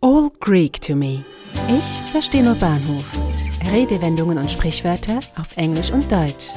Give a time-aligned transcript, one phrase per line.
[0.00, 1.24] All Greek to me.
[1.66, 3.04] Ich verstehe nur Bahnhof.
[3.68, 6.50] Redewendungen und Sprichwörter auf Englisch und Deutsch.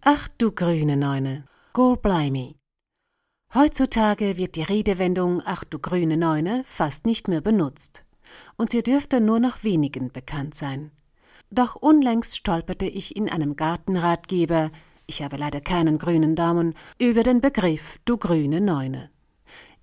[0.00, 1.44] Ach du grüne Neune,
[1.74, 2.56] Gor blimey.
[3.54, 8.06] Heutzutage wird die Redewendung Ach du grüne Neune fast nicht mehr benutzt.
[8.56, 10.92] Und sie dürfte nur noch wenigen bekannt sein.
[11.50, 14.70] Doch unlängst stolperte ich in einem Gartenratgeber,
[15.06, 19.10] ich habe leider keinen grünen Daumen, über den Begriff Du grüne Neune.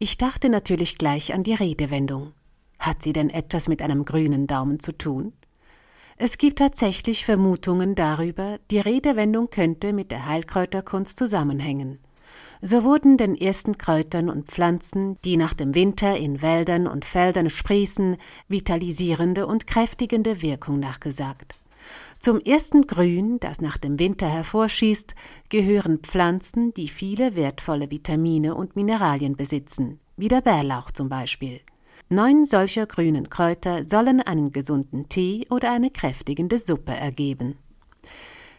[0.04, 2.34] Ich dachte natürlich gleich an die Redewendung.
[2.78, 5.32] Hat sie denn etwas mit einem grünen Daumen zu tun?
[6.18, 12.00] Es gibt tatsächlich Vermutungen darüber, die Redewendung könnte mit der Heilkräuterkunst zusammenhängen.
[12.62, 17.50] So wurden den ersten Kräutern und Pflanzen, die nach dem Winter in Wäldern und Feldern
[17.50, 18.18] sprießen,
[18.50, 21.56] vitalisierende und kräftigende Wirkung nachgesagt.
[22.24, 25.14] Zum ersten Grün, das nach dem Winter hervorschießt,
[25.50, 31.60] gehören Pflanzen, die viele wertvolle Vitamine und Mineralien besitzen, wie der Bärlauch zum Beispiel.
[32.08, 37.58] Neun solcher grünen Kräuter sollen einen gesunden Tee oder eine kräftigende Suppe ergeben.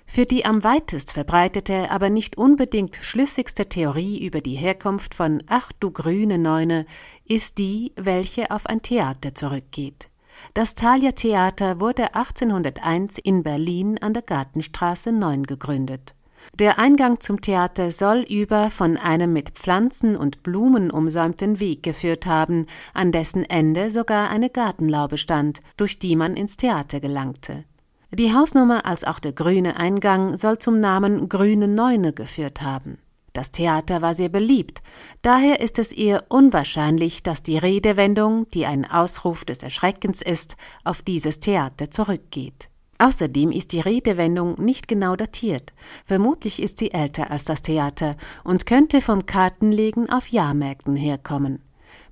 [0.05, 5.73] Für die am weitest verbreitete, aber nicht unbedingt schlüssigste Theorie über die Herkunft von Ach
[5.81, 6.85] du grüne Neune
[7.27, 10.11] ist die, welche auf ein Theater zurückgeht.
[10.55, 16.15] Das Thalia Theater wurde 1801 in Berlin an der Gartenstraße 9 gegründet.
[16.59, 22.27] Der Eingang zum Theater soll über von einem mit Pflanzen und Blumen umsäumten Weg geführt
[22.27, 27.65] haben, an dessen Ende sogar eine Gartenlaube stand, durch die man ins Theater gelangte.
[28.13, 32.99] Die Hausnummer als auch der grüne Eingang soll zum Namen Grüne Neune geführt haben.
[33.35, 34.81] Das Theater war sehr beliebt,
[35.21, 41.03] daher ist es eher unwahrscheinlich, dass die Redewendung, die ein Ausruf des Erschreckens ist, auf
[41.03, 42.69] dieses Theater zurückgeht.
[42.99, 45.73] Außerdem ist die Redewendung nicht genau datiert.
[46.05, 51.61] Vermutlich ist sie älter als das Theater und könnte vom Kartenlegen auf Jahrmärkten herkommen.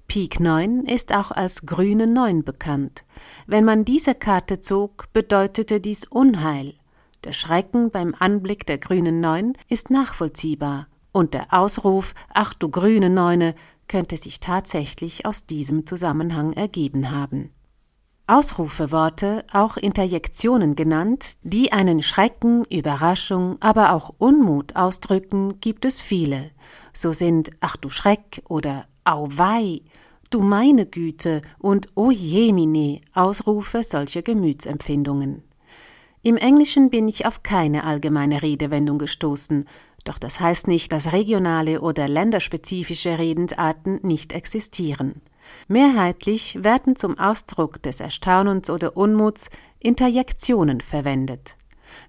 [0.08, 3.04] Pik 9 ist auch als grüne Neun bekannt.
[3.46, 6.74] Wenn man diese Karte zog, bedeutete dies Unheil.
[7.22, 13.10] Der Schrecken beim Anblick der grünen Neun ist nachvollziehbar und der Ausruf Ach du grüne
[13.10, 13.54] Neune
[13.88, 17.50] könnte sich tatsächlich aus diesem Zusammenhang ergeben haben.
[18.26, 26.50] Ausrufeworte, auch Interjektionen genannt, die einen Schrecken, Überraschung, aber auch Unmut ausdrücken, gibt es viele.
[26.92, 29.82] So sind Ach du Schreck oder Auweih,
[30.32, 35.42] Du meine Güte und O jemine Ausrufe solcher Gemütsempfindungen.
[36.22, 39.66] Im Englischen bin ich auf keine allgemeine Redewendung gestoßen,
[40.04, 45.22] doch das heißt nicht, dass regionale oder länderspezifische Redensarten nicht existieren.
[45.68, 51.56] Mehrheitlich werden zum Ausdruck des Erstaunens oder Unmuts Interjektionen verwendet.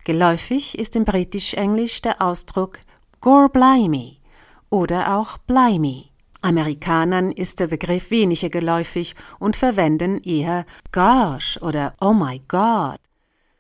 [0.06, 2.80] Geläufig ist im Britisch-Englisch der Ausdruck
[3.22, 4.20] Gore blimey
[4.70, 6.10] oder auch blimey.
[6.42, 12.98] Amerikanern ist der Begriff weniger geläufig und verwenden eher Gosh oder Oh my God.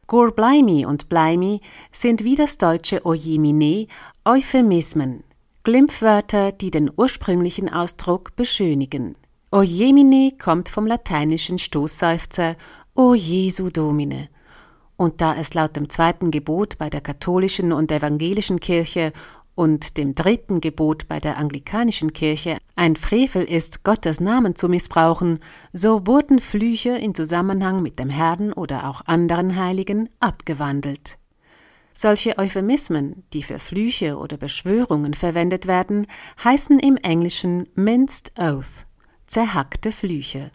[0.07, 3.87] Gorbleimi und Bleimi sind wie das deutsche Ojemine
[4.25, 5.23] Euphemismen,
[5.63, 9.15] Glimpfwörter, die den ursprünglichen Ausdruck beschönigen.
[9.51, 12.57] Ojemine kommt vom lateinischen Stoßseufzer
[12.95, 14.27] O Jesu Domine.
[14.97, 19.13] Und da es laut dem zweiten Gebot bei der katholischen und evangelischen Kirche
[19.55, 25.39] und dem dritten Gebot bei der anglikanischen Kirche ein Frevel ist, Gottes Namen zu missbrauchen,
[25.71, 31.17] so wurden Flüche in Zusammenhang mit dem Herrn oder auch anderen Heiligen abgewandelt.
[31.93, 36.07] Solche Euphemismen, die für Flüche oder Beschwörungen verwendet werden,
[36.43, 38.87] heißen im Englischen minced oath,
[39.27, 40.51] zerhackte Flüche.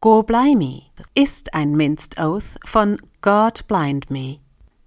[0.00, 0.84] Go blimey
[1.14, 4.38] ist ein minced oath von God blind me.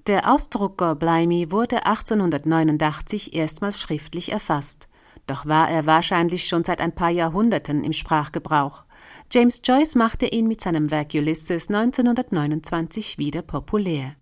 [0.08, 4.88] Der Ausdruck Gorbleimi wurde 1889 erstmals schriftlich erfasst,
[5.28, 8.84] doch war er wahrscheinlich schon seit ein paar Jahrhunderten im Sprachgebrauch.
[9.32, 14.16] James Joyce machte ihn mit seinem Werk Ulysses 1929 wieder populär.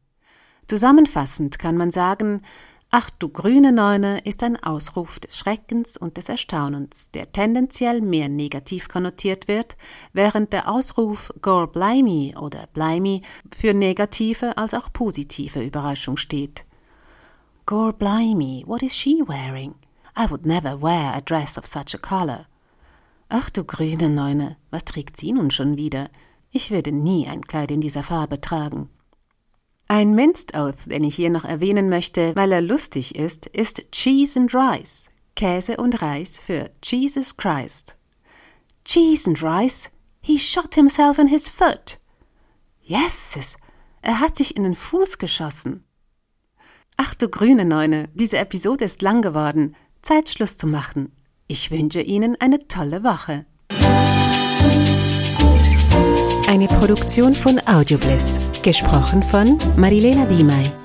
[0.67, 2.41] Zusammenfassend kann man sagen,
[2.89, 8.29] Ach du grüne Neune ist ein Ausruf des Schreckens und des Erstaunens, der tendenziell mehr
[8.29, 9.75] negativ konnotiert wird,
[10.13, 13.23] während der Ausruf Gore blimey oder blimey
[13.53, 16.65] für negative als auch positive Überraschung steht.
[17.65, 19.75] Gore blimey, what is she wearing?
[20.17, 22.45] I would never wear a dress of such a color.
[23.27, 26.09] Ach du grüne Neune, was trägt sie nun schon wieder?
[26.51, 28.89] Ich würde nie ein Kleid in dieser Farbe tragen.
[29.87, 34.39] Ein Minced Oath, den ich hier noch erwähnen möchte, weil er lustig ist, ist Cheese
[34.39, 35.07] and Rice.
[35.35, 37.97] Käse und Reis für Jesus Christ.
[38.83, 39.89] Cheese and Rice?
[40.21, 41.99] He shot himself in his foot.
[42.83, 43.55] Yes,
[44.01, 45.83] er hat sich in den Fuß geschossen.
[46.97, 49.75] Ach du grüne Neune, diese Episode ist lang geworden.
[50.01, 51.11] Zeit Schluss zu machen.
[51.47, 53.45] Ich wünsche Ihnen eine tolle Woche.
[56.47, 58.39] eine Produktion von Audiobliss.
[58.61, 60.76] Gesprochen von Marilena Diemey.